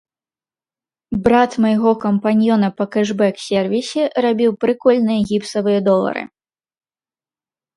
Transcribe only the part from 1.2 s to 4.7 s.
Брат майго кампаньёна па кэшбэк-сервісе рабіў